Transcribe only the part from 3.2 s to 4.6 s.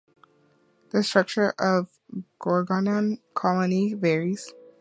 colony varies.